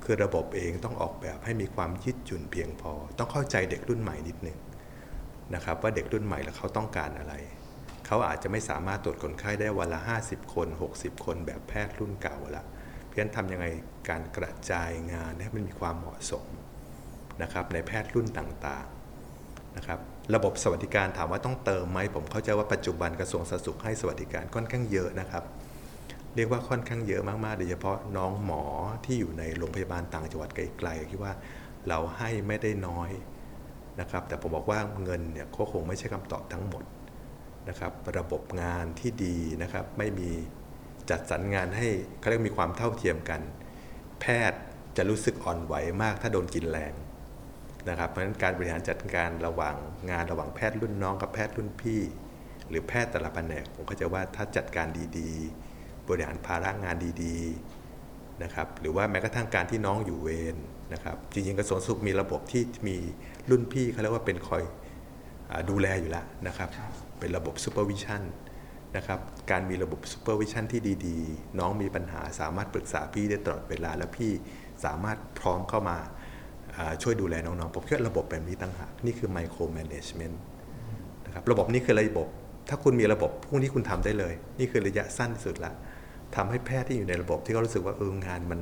[0.04, 4.58] คือระบบเองต้องออกแบบให้มีความยืดหยุ่นเพียงพอ ต้องเข้าใจเด็กรุ่นใหม่นิดหนึ่ง
[5.54, 7.34] นะครับว่าเด็กรุ่นใหม่แล้วเขาต้องการอะไร
[8.06, 12.62] เขาอาจจะไม่สามารถตรวจคนไข้ได้วันละ 50 คน 60 คนแบบแพทย์รุ่นเก่าละ
[13.10, 13.66] เพียงทำยังไง
[14.08, 16.46] การกระจายงานให้มันมีความเหมาะสม
[17.42, 20.00] นะครับในแพทย์รุ่นต่างๆนะครับ
[20.32, 25.44] ระบบสวัสดิการถามว่าต้องเติมไหมผมเข้าใจว่าปัจจุบันกระทรวงสาธารณสุขให้สวัสดิการค่อนข้างเยอะนะครับ
[26.34, 28.62] เรียกว่าค่อนข้างเยอะมากๆโดยเฉพาะน้องหมอ
[29.04, 31.34] ที่อยู่ในโรงพยาบาลต่างจังหวัดไกลๆคิดว่า
[31.88, 33.10] เราให้ไม่ได้น้อย
[34.00, 36.84] นะครับ แต่ผมบอกว่าเงินเนี่ยก็คงไม่ใช่คำตอบทั้งหมด
[37.68, 40.30] นะครับ ระบบงานที่ดีนะครับ ไม่มี
[41.10, 43.40] จัดสรรงานให้เขาเรียกมีความเท่าเทียมกัน
[44.20, 44.60] แพทย์
[44.96, 46.92] จะรู้สึกอ่อนไหวมากถ้าโดนกินแรง
[47.88, 49.76] นะครับเพราะฉะนั้นการบริหารจัดการระหว่าง
[50.10, 52.00] งานระหว่างแพทย์รุ่นน้องกับแพทย์รุ่นพี่
[52.68, 54.86] หรือแพทย์แต่ละแผนกผมก็จะว่าถ้าจัดการ
[55.18, 60.56] ดีๆ บริหารภาระงานดีๆนะครับหรือว่าแม้กระทั่งการที่น้องอยู่เวร
[60.92, 62.96] นะครับจริงๆกระทรวงสุขมีระบบที่มี
[63.50, 64.62] รุ่นพี่เขาเรียกว่าเป็นคอย
[65.70, 66.68] ดูแลอยู่แล้วนะครับ
[67.18, 68.22] เป็นระบบซูเปอร์วิชั่น
[68.96, 69.20] นะครับ
[69.50, 74.32] การมีระบบ supervision ที่ดีๆ น้องมีปัญหาสามารถปรึกษาพี่ได้ตลอดเวลา แล้วพี่
[74.84, 75.98] สามารถพร้อมเข้ามา
[77.02, 80.40] ช่วยดูแลน้องๆ ผมคิดว่าระบบแบบนี้ต่างหาก นี่คือ micromanagement
[81.26, 82.28] นะครับระบบนี้คือระบบ
[82.68, 85.72] ถ้าคุณมีระบบพวกนี้คุณทำได้เลย นี่คือระยะสั้นสุดละ
[86.36, 88.60] ทำให้แพทย์ที่อยู่ในระบบที่เขารู้สึกว่าเอองานมัน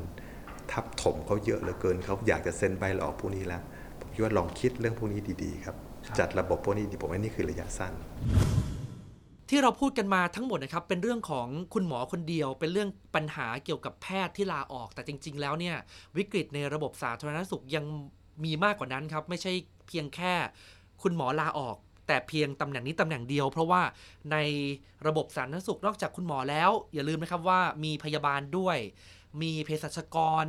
[0.73, 3.63] ทับถมเขาเยอะเหลือเกินเขาอยากจะเซ็นใบลาออกพวกนี้แล้ว
[4.01, 5.77] ผมคิดว่าลองคิดเรื่องพวกนี้ดีๆครับ
[6.19, 7.93] จัดระบบพวกนี้ผมว่านี่คือระยะสั้น
[9.55, 15.77] ที่เราพูดกันมาทั้งหมดนะครับเป็นเรื่องของคุณหมอคนเดียว เป็นเรื่องปัญหาเกี่ยวกับแพทย์ที่ลาออก แต่จริง ๆ แล้วเนี่ย
[16.17, 17.85] วิกฤตในระบบสาธารณสุขยัง
[18.45, 19.53] มีมากกว่านั้นครับไม่ใช่
[19.89, 20.33] เพียงแค่
[21.03, 23.83] คุณหมอลาออก แต่เพียงตำแหน่งนี้ตำแหน่งเดียว เพราะว่า
[24.33, 24.37] ใน
[25.07, 28.79] ระบบสาธารณสุขนอกจากคุณหมอแล้ว อย่าลืมนะครับว่ามีพยาบาลด้วย
[29.43, 30.47] มีเภสัชกร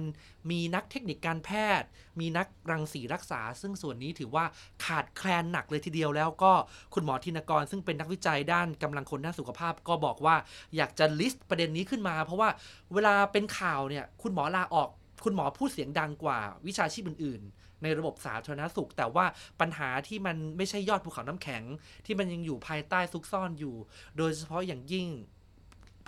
[0.51, 1.87] มีนักเทคนิคการแพทย์
[2.19, 4.45] มีนักรังสีรักษา ซึ่งส่วนนี้ถือว่า
[4.85, 6.53] ขาดแคลนหนักเลยทีเดียวแล้วก็
[6.93, 10.35] คุณหมอธินกร ซึ่งเป็นนักวิจัยด้านกำลังคนด้านสุขภาพ ก็บอกว่า
[10.75, 12.49] อยากจะลิสต์ประเด็นนี้ขึ้นมา เพราะว่า
[12.93, 14.89] เวลาเป็นข่าวเนี่ยคุณหมอลาออก
[15.23, 19.25] คุณหมอพูดเสียงดังกว่าวิชาชีพอื่นๆในระบบสาธารณสุข แต่ว่า
[19.61, 21.63] ปัญหาที่มันไม่ใช่ยอดภูเขาน้ำแข็ง
[22.05, 23.75] ที่มันยังอยู่ภายใต้ซุกซ่อนอยู่
[24.17, 25.07] โดยเฉพาะอย่างยิ่ง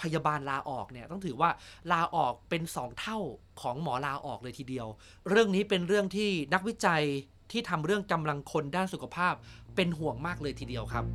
[0.01, 1.49] พยาบาลลาออกเนี่ยต้องถือว่า
[1.91, 3.17] ลาออกเป็นสองเท่า
[3.61, 4.87] ของหมอลาออกเลยทีเดียว
[5.29, 7.03] เรื่องนี้เป็นเรื่องที่นักวิจัย
[7.51, 9.33] ที่ทำเรื่องกำลังคนด้านสุขภาพ
[9.75, 11.05] เป็นห่วงมากเลยทีเดียวครับ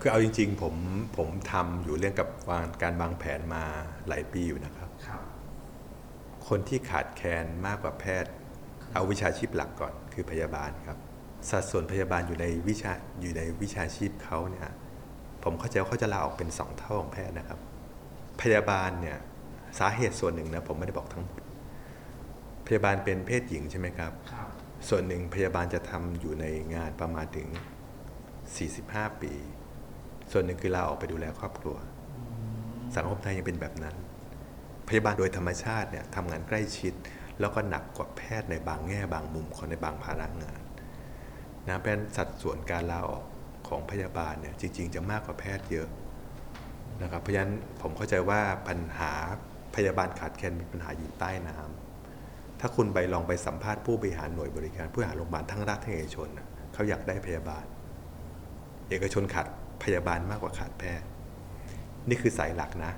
[0.00, 0.74] คือเอาจริงๆผม
[1.16, 2.28] ผมทำอยู่เรื่องกับ
[2.82, 3.64] การวางแผนมา
[4.08, 5.20] หลายปีอยู่นะครับรบ
[6.48, 8.32] คนที่ขาดแคลนมากกว่าแพทย์
[8.94, 10.98] เอาวิชาชีพหลักก่อนคือพยาบาลครับ
[11.50, 14.62] สัดส่วนพยาบาลอยู่ในวิชาอยู่ในวิชาชีพเขาเนี่ย
[15.42, 17.58] ผผมเข้าใจว่าเขาจะลาออกเป็นสองเท่าของแพทย์นะครับ
[18.40, 19.18] พยาบาลเนี่ย
[19.78, 21.42] สาเหตุส่วนหนึ่งนะผมไม่ได้บอกทั้งหมด
[22.66, 24.48] พยาบาลเป็นเพศหญิงใช่ไหมครับครับ
[24.88, 27.48] ส่วนหนึ่งพยาบาลจะทำอยู่ในงานประมาณถึง
[28.34, 29.32] 45 ปี
[30.32, 31.76] ส่วนหนึ่งคือลาออกไปดูแลครอบครัว
[32.96, 33.96] สังคมไทยยังเป็นแบบนั้น
[34.88, 36.92] พยาบาลโดยธรรมชาติเนี่ยทำงานใกล้ชิด
[37.40, 40.62] แล้วก็หนักกว่าแพทย์ในบางแง่บางมุมของในบางภาระงาน
[41.66, 43.24] นะเพราะฉะนั้นสัดส่วนการลาออก
[43.68, 45.88] ของพยาบาลเนี่ยจริง ๆ จะมากกว่าแพทย์เยอะ
[47.02, 49.12] นะครับเพราะฉะนั้นผมเข้าใจว่าปัญหา
[49.76, 56.28] พยาบาลขาดแคลนเป็นปัญหาอยู่ใต้น้ำถ้าคุณไปลองไปสัมภาษณ์ผู้บริหารหน่วยบริการผู้บริหารโรงพยาบาลทั้งรัฐทั้งเอกชน
[56.72, 57.64] เขาอยากได้พยาบาล
[58.90, 59.46] เอกชนขาด
[59.82, 61.06] พยาบาลมากกว่าขาดแพทย์
[62.08, 62.92] นี่คือสายหลักนะ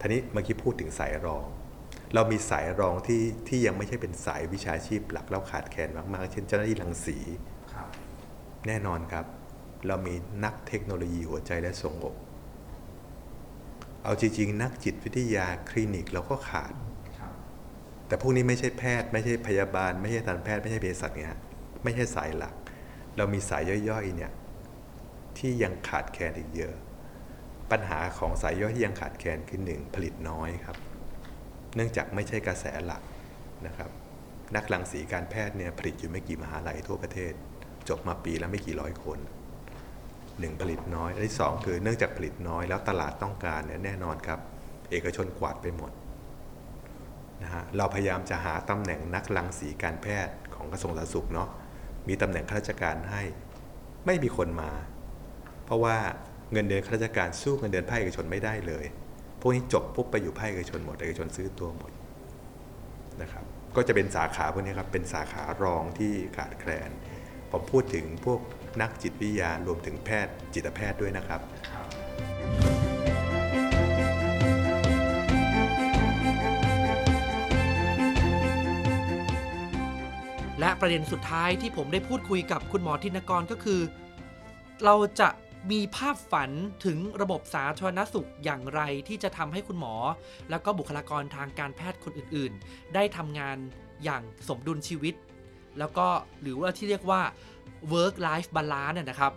[0.00, 1.46] ทีนี้เมื่อกี้พูดถึงสายรอง
[2.16, 7.18] เรามีสายรองที่ที่ยังไม่ใช่เป็นสายวิชาชีพหลักแล้วขาดแคลนมากๆ เช่นเจ้าหน้าที่รังสี
[7.72, 7.88] ครับ
[8.66, 9.24] แน่นอนครับ
[9.86, 12.16] เรามีนักเทคโนโลยีหัวใจและทรงอก
[14.04, 16.74] เอาจริงๆ นักจิตวิทยาคลินิกเราก็ขาด
[17.18, 17.32] ครับ
[18.06, 21.40] แต่พวกนี้ไม่ใช่แพทย์ ไม่ใช่พยาบาล ไม่ใช่ทันแพทย์ไม่ใช่เภสัชเนี่ยฮะ
[21.84, 22.54] ไม่ใช่สายหลัก
[23.16, 24.32] เรามีสายย่อยๆเนี่ย
[25.38, 26.74] ที่ยังขาดแคลนอีกเยอะ
[27.70, 30.76] ปัญหาของสายย่อยที่ยังขาดแคลนคือหนึ่งผลิตน้อยครับ
[31.76, 33.02] เนื่องจากไม่ใช่กระแสหลัก
[33.66, 33.90] นะครับ
[34.56, 37.32] นักรังสีการแพทย์เนี่ยผลิตอยู่ไม่กี่มหาลัยทั่วประเทศ
[37.88, 39.18] จบมาปีละไม่กี่ร้อยคน
[40.40, 44.38] หนึ่งผลิตน้อยอันที่สองคือเนื่องจากผลิตน้อยแล้วตลาดต้องการเนี่ยแน่นอนครับ
[44.90, 45.90] เอกชนกวาดไปหมด
[47.42, 51.48] นะฮะเราพยายามจะหาตำแหน่งนักรังสีการแพทย์ของกระทรวงสาธารณสุขเนาะ
[52.08, 53.22] มีตำแหน่งข้าราชการให้
[54.06, 54.70] ไม่มีคนมา
[55.64, 55.96] เพราะว่า
[56.52, 58.84] เงินเดือนข้าราชการสู้เงินเดือนภาคเอกชนไม่ได้เลย
[59.46, 61.92] วกนี้จบปุ๊บไปอยู่ภาคเอกชนหมดเอกชนซื้อตัวหมด
[63.22, 63.44] นะครับ
[63.76, 66.90] ก็จะเป็นสาขาพวกนี้ครับเป็นสาขารองที่ขาดแคลน
[67.50, 68.40] ผมพูดถึงพวก
[68.80, 71.40] นักจิตวิทยารวมถึงแพทย์จิตแพทย์ด้วยนะครับ
[80.60, 83.80] และประเด็นสุดท้ายที่ผมได้พูดคุยกับคุณหมอธินกรก็คือ
[84.84, 85.28] เราจะ
[85.70, 86.50] มีภาพฝัน
[86.84, 89.94] ถึงระบบสาธารณสุขอย่างไรที่จะทำให้คุณหมอ
[90.50, 93.56] แล้วก็บุคลากรทางการแพทย์คนอื่นๆ ได้ทำงาน
[94.04, 95.14] อย่างสมดุลชีวิต
[95.78, 96.06] แล้วก็
[96.42, 97.20] หรือว่าที่เรียกว่า
[97.92, 99.32] work life balance นะนะครับ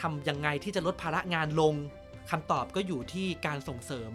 [0.00, 1.74] ทำยังไงที่จะลดภาระงานลง
[2.30, 4.12] คำตอบก็อยู่ที่การส่งเสริม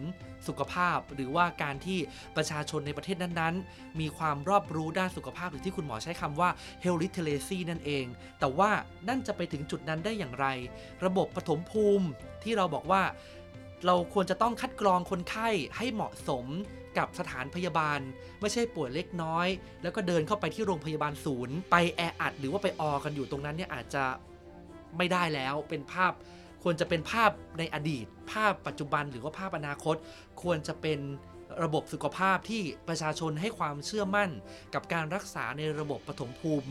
[0.48, 2.00] สุขภาพ หรือว่าการที่
[2.36, 6.50] ประชาชนในประเทศนั้นๆ มีความรอบรู้ด้านสุขภาพหรือที่คุณหมอใช้คำว่า
[6.84, 8.06] health literacy นั่นเอง
[8.40, 8.70] แต่ว่า
[9.08, 10.48] นั่นจะไปถึงจุดนั้นได้อย่างไร
[11.06, 12.08] ระบบปฐมภูมิ
[12.44, 13.04] ที่เราบอกว่า
[13.86, 16.46] เราควรจะต้องคัดกรองคนไข้ให้เหมาะสม
[16.98, 18.00] กับสถานพยาบาล
[18.42, 19.48] ไม่ใช่ป่วยเล็กน้อย
[19.84, 24.04] แล้วก็เดินเข้าไปที่โรงพยาบาลศูนย์ ไปแออัด หรือว่าไปออกันอยู่ตรงนั้นเนี่ยอาจจะ
[24.98, 26.14] ไม่ได้แล้วเป็นภาพ
[26.64, 29.96] ควรจะเป็นภาพในอดีต ภาพปัจจุบันหรือว่าภาพอนาคต
[30.42, 31.00] ควรจะเป็น
[31.64, 34.30] ระบบสุขภาพที่ประชาชนให้ความเชื่อมั่น
[34.74, 36.70] กับการรักษาในระบบปฐมภูมิ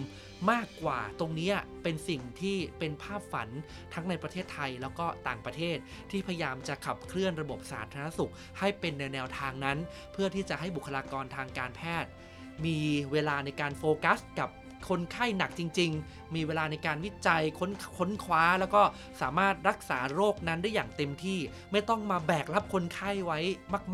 [0.51, 1.53] มากกว่าตรงนี้
[1.83, 3.49] เป็นสิ่งที่เป็นภาพฝัน
[3.95, 5.77] ทั้งในประเทศไทยแล้วก็ต่างประเทศ
[6.11, 9.79] ที่พยายามจะขับเคลื่อนระบบสาธารณสุข ให้เป็นในแนวทางนั้น
[10.13, 12.11] เพื่อที่จะให้บุคลากรทางการแพทย์
[12.65, 12.79] มี
[13.13, 14.51] เวลาในการโฟกัสกับ
[14.89, 18.83] คนไข้หนักจริง ๆ มีเวลาในการวิจัยค้นค้นคว้า แล้วก็
[19.23, 21.39] สามารถรักษาโรคนั้นได้อย่างเต็มที่
[21.73, 23.39] ไม่ต้องมาแบกรับคนไข้ไว้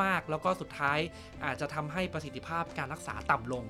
[0.02, 0.98] มาก ๆ แล้วก็สุดท้าย
[1.44, 3.64] อาจจะทำให้ประสิทธิภาพการรักษาต่ำลง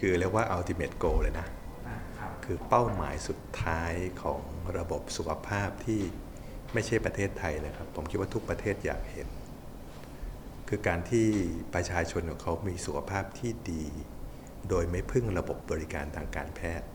[0.00, 1.46] คือเรียกว่า ultimate goal เลยนะ
[2.44, 4.40] คือเป้าหมายสุดท้ายของ
[4.78, 6.00] ระบบสุขภาพที่
[6.74, 9.28] ไม่ใช่ประเทศไทยนะครับ ผมคิดว่าทุกประเทศอยากเห็น
[10.68, 11.26] คือการที่
[11.74, 13.84] ประชาชนของเขามีสุขภาพที่ดี
[14.68, 16.86] โดยไม่พึ่งระบบบริการทางการแพทย์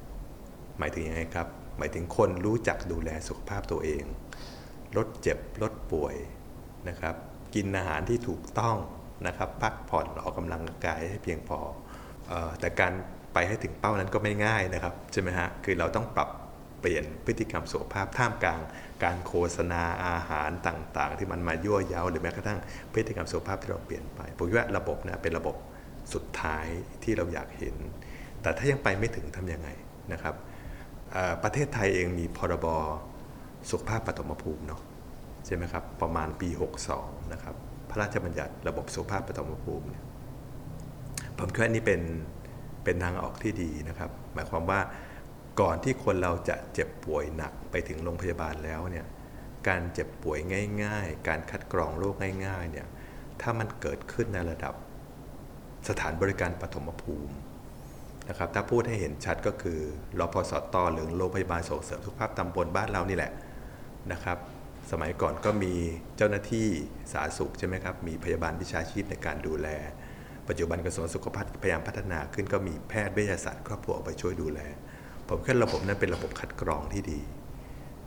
[0.80, 1.48] หมายถึงยังไงครับ
[1.78, 4.04] หมายถึงคนรู้จักดูแลสุขภาพตัวเอง
[4.98, 6.16] ลดเจ็บลดป่วย
[6.90, 7.16] นะครับ
[7.56, 8.78] กินอาหารที่ถูกต้อง
[9.28, 11.60] นะครับ พักผ่อนออกกำลังกายให้เพียงพอ
[12.32, 12.94] ออแต่การ
[13.34, 16.30] ไปให้ถึงเป้านั้นก็ไม่ง่ายนะครับใช่ไหมฮะ คือเราต้องปรับ
[16.80, 18.62] เปลี่ยนพฤติกรรมสุขภาพท่ามกลาง
[19.04, 22.60] การโฆษณาอาหารต่างๆ ที่มันมายั่วเย้าหรือแม้กระทั่ง
[22.94, 25.56] พฤติกรรมสุขภาพที่เราเปลี่ยนไปผมว่าระบบนะเป็นระบบ
[26.14, 26.66] สุดท้าย
[27.04, 27.76] ที่เราอยากเห็น
[28.42, 29.70] แต่ถ้ายังไปไม่ถึงทำยังไง
[30.14, 30.36] นะครับ
[31.44, 32.68] ประเทศไทยเองมีพรบ
[33.70, 34.82] สุขภาพปฐมภูมิเนาะ
[35.46, 36.50] ใช่ไหมครับประมาณปี
[36.92, 37.56] 62 นะครับ
[37.90, 40.04] พระราชบัญญัติระบบสุขภาพปฐมภูมิเนี่ย
[41.38, 42.02] ผมคิดว่านี่เป็น
[42.84, 44.80] เป็นทางออกที่ดีนะครับ หมายความว่า
[45.62, 49.06] ก่อนที่คนเราจะเจ็บป่วยหนักไปถึงโรงพยาบาลแล้วเนี่ย
[49.68, 50.40] การเจ็บป่วย
[50.84, 52.16] ง่าย ๆ การคัดกรองโรค
[52.46, 52.88] ง่ายๆเนี่ย
[53.42, 54.74] ถ้ามันเกิดขึ้นในระดับ
[55.90, 57.36] สถานบริการปฐมภูมิ
[58.30, 59.80] นะครับถ้าพูดให้เห็นชัดก็คือ
[60.20, 63.32] รอพสตหรือโรงพยาบาลส่งเสริมสุขภาพตำบลบ้านเรานี่แหละ
[64.12, 64.38] นะครับ
[64.92, 65.74] สมัยก่อนก็มี
[66.18, 66.68] เจ้าหน้าที่
[67.12, 69.68] สาธารณสุขใช่ไหมครับมีพยาบาลวิชาชีพในการดูแล
[70.48, 74.60] ปัจจุบันกระทรวงสุขภาพพยายามพัฒนาขึ้นก็มีแพทย์เวชศาสตร์ครอบครัวไปช่วยดูแล
[75.30, 77.22] ผมคิดระบบนั้นเป็นระบบคัดกรองที่ดี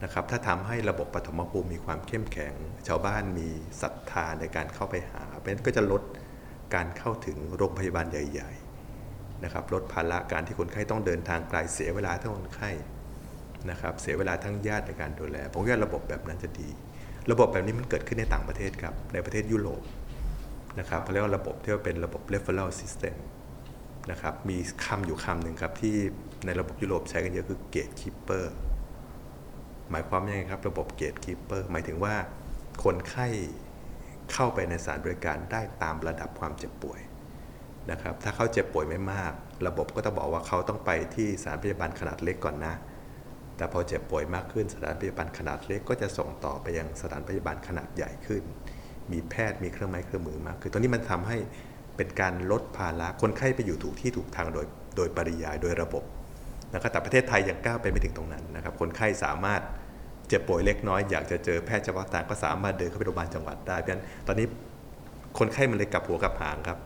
[0.03, 2.55] นะครับถ้าทำให้ระบบปฐมภูมิมีความเข้มแข็ง
[2.87, 3.49] ชาวบ้านมี
[3.83, 6.03] ศรัทธาในการเข้าไปหาเพราะนั้นก็จะลด
[6.75, 8.51] การเข้าถึงโรงพยาบาลใหญ่
[8.97, 12.71] ๆ นะครับ ลดภาระการที่คนไข้ต้องเดินทางไกลเสียเวลาทั้งคนไข้
[13.71, 16.69] นะครับ เสียเวลาทั้งญาติในการดูแล ผมว่าระบบแบบนั้นจะดี
[17.31, 19.83] ระบบแบบนี้มันเกิดขึ้นในต่างประเทศครับ ในประเทศยุโรป
[20.79, 23.17] นะครับเขาเรียกว่าระบบที่เป็นระบบ referral system
[24.11, 25.97] นะครับ มีคำอยู่คำหนึ่งครับที่
[26.47, 28.45] ในระบบยุโรปใช้กันเยอะคือ gatekeeper
[29.91, 32.15] หมายความยังไงครับ ระบบ gatekeeper หมายถึงว่า
[32.85, 33.27] คนไข้
[34.33, 37.01] เข้าไปในสถานบริการได้ตามระดับความเจ็บป่วย
[37.91, 39.33] นะครับ ถ้าเขาเจ็บป่วยไม่มาก
[39.67, 42.75] ระบบก็ต้องบอกว่าเขาต้องไปที่สถานพยาบาลขนาดเล็กก่อนนะ
[43.57, 48.43] แต่พอเจ็บป่วยมากขึ้นสถานพยาบาลขนาดเล็กก็จะส่งต่อไปยังสถานพยาบาลขนาดใหญ่ขึ้น
[49.13, 51.39] มีแพทย์มีเครื่องไม้เครื่องมือมากคือตอนนี้มันทำให้
[51.97, 56.05] เป็นการลดภาระคนไข้ไปอยู่ถูกที่ถูกทางโดยโดยปริยายโดยระบบ
[56.75, 59.63] นะครับแต่ประเทศไทยยังก้าวไปไม่ถึงตรงนั้นนะครับ คนไข้สามารถ
[60.29, 64.47] เจ็บป่วยเล็กน้อยอยากจะเจอแพทย์เฉพาะทางก็สามารถเดินเข้าไปโรงพยาบาลจังหวัดได้เพราะฉะนั้นตอนนี้
[65.39, 66.79] คนไข้มันเลยกลับหัวกลับหางครับ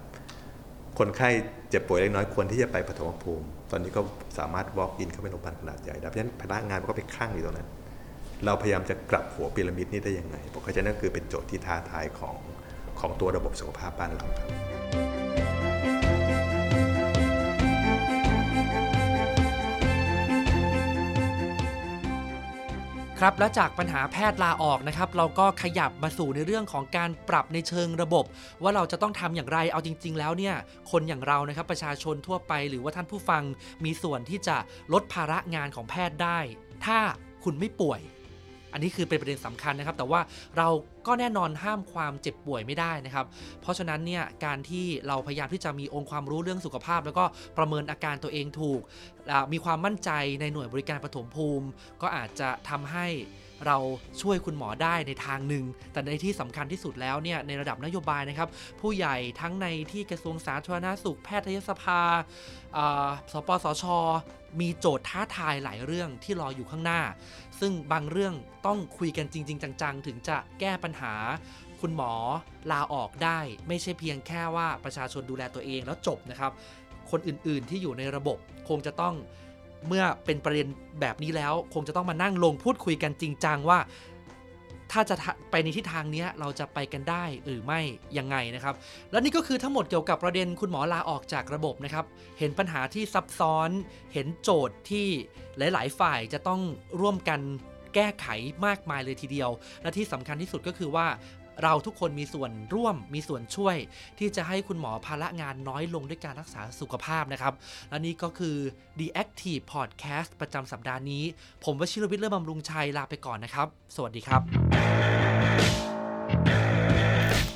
[0.99, 1.29] คนไข้
[1.71, 4.01] เจ็บป่วยเล็กน้อยควรที่จะไปปฐมภูมิ ตอนนี้ก็
[4.39, 7.69] สามารถ walk in เข้าไปโรงพยาบาลขนาดใหญ่ได้เพราะฉะนั้นพนักงานมันก็ไปข้างอยู่ตรงนั้น
[8.45, 12.37] เราพยายามจะกลับหัวพีระมิดนี้ได้ยังไงเข้าใจนั่นคือเป็นโจทย์ที่ท้าทายของ
[13.01, 15.12] ของตัวระบบสุขภาพบ้านเราครับ
[23.27, 28.25] ครับและจากปัญหาแพทย์ลาออกนะครับเราก็ขยับมาสู่ในเรื่องของการปรับในเชิงระบบ
[28.63, 30.55] ว่าเราจะต้องทำอย่างไรเอาจริง ๆ แล้วเนี่ย
[30.91, 33.43] คนอย่างเรานะครับประชาชนทั่วไปหรือว่าท่านผู้ฟัง
[33.85, 34.57] มีส่วนที่จะ
[34.93, 36.39] ลดภาระงานของแพทย์ได้
[36.87, 36.99] ถ้า
[37.45, 38.01] คุณไม่ป่วย
[38.73, 40.21] อันนี้คือเป็นประเด็นสำคัญนะครับ แต่ว่า
[40.57, 40.69] เรา
[41.07, 43.27] ก็แน่นอนห้ามความเจ็บป่วยไม่ได้นะครับ
[43.61, 47.25] เพราะฉะนั้นเนี่ยการที่เราพยายามที่จะมีองค์ความรู้เรื่องสุขภาพ แล้วก็
[47.59, 48.81] ประเมินอาการตัวเองถูก
[49.53, 51.67] มีความมั่นใจในหน่วยบริการปฐมภูมิ
[52.03, 53.09] ก็อาจจะทำให้
[53.69, 53.79] เรา
[54.23, 58.49] ช่วยคุณหมอได้ในทางหนึ่ง แต่ในที่สำคัญที่สุดแล้วเนี่ยในระดับนโยบายนะครับ
[58.81, 62.01] ผู้ใหญ่ทั้งในที่กระทรวงสาธารณสุขแพทยสภา
[62.77, 63.85] อ่าสปสช
[64.61, 67.01] มีโจทย์ท้าทายหลายเรื่องที่รออยู่ข้างหน้า
[67.65, 68.35] ซึ่งบางเรื่อง
[68.67, 71.15] ต้องคุยกันจริง ๆ จัง ๆ ถึงจะแก้ปัญหา
[71.81, 72.13] คุณหมอ
[72.73, 76.53] ลาออกได้ ไม่ใช่เพียงแค่ว่าประชาชนดูแลตัวเองแล้วจบนะครับ
[77.11, 79.15] คนอื่นๆที่อยู่ในระบบคงจะต้อง
[79.89, 80.69] เมื่อเป็นประเด็น
[81.01, 83.79] แบบนี้แล้ว คงจะต้องมานั่งลงพูดคุยกันจริงจังว่า
[84.93, 85.17] ถ้าจะ
[85.51, 87.81] ไปในทิศทางนี้เราจะไปกันได้หรือไม่
[88.19, 88.75] ยังไงนะครับ
[89.11, 92.05] และนี่ก็คือทั้งหมดเกี่ยวกับประเด็นคุณหมอลาออกจากระบบนะครับ
[92.39, 93.71] เห็นปัญหาที่ซับซ้อน
[94.13, 95.07] เห็นโจทย์ที่
[95.59, 96.61] หลาย ๆ ฝ่ายจะต้อง
[97.01, 97.41] ร่วมกัน
[97.95, 98.27] แก้ไข
[98.67, 99.51] มากมายเลยทีเดียว
[99.83, 101.07] และที่สำคัญที่สุดก็คือว่า
[101.63, 103.77] เราทุกคนมีส่วนร่วมมีส่วนช่วย
[104.19, 107.55] ที่จะให้คุณหมอภาระงานน้อยลงด้วยการรักษาสุขภาพนะครับ
[107.91, 108.57] และนี่ก็คือ
[108.99, 111.25] The Active Podcast ประจำสัปดาห์นี้
[111.65, 114.43] ผมวชิรวิทย์เลื่อบำรุงชัยลาไปก่อนนะครับ สวัสดีครับ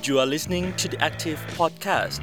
[0.06, 2.22] You are listening to the Active Podcast.